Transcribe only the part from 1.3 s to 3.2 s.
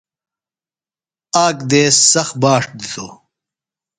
آک دیس سخت باݜ دِتوۡ۔